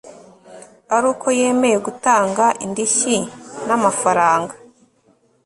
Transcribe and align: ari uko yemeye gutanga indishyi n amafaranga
ari 0.95 1.05
uko 1.13 1.27
yemeye 1.39 1.77
gutanga 1.85 2.45
indishyi 2.65 3.17
n 3.67 3.69
amafaranga 3.77 4.53